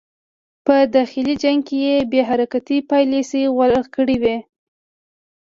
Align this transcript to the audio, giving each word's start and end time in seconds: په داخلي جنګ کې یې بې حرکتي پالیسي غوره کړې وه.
په 0.65 0.75
داخلي 0.95 1.35
جنګ 1.43 1.59
کې 1.67 1.77
یې 1.87 1.95
بې 2.11 2.21
حرکتي 2.29 2.77
پالیسي 2.91 3.41
غوره 3.53 3.81
کړې 3.95 4.17
وه. 4.23 4.37